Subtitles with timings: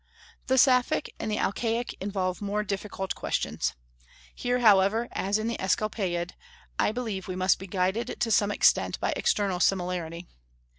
[0.47, 3.75] The Sapphic and the Alcaic involve more difficult questions.
[4.33, 6.31] Here, however, as in the Asclepiad,
[6.79, 10.25] I believe we must be guided, to some extent, by external similarity.